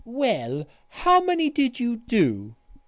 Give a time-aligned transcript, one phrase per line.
[0.03, 2.55] "Well, how many did you do?"